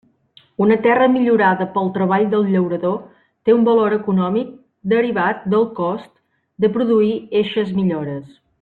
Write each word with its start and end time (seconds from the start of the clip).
Una 0.65 0.77
terra 0.85 1.09
millorada 1.15 1.67
pel 1.75 1.91
treball 1.97 2.25
del 2.31 2.49
llaurador 2.55 2.95
té 3.49 3.55
un 3.57 3.67
valor 3.69 3.97
econòmic 3.99 4.57
derivat 4.95 5.45
del 5.55 5.69
cost 5.83 6.13
de 6.65 6.73
produir 6.79 7.13
eixes 7.43 7.77
millores. 7.83 8.27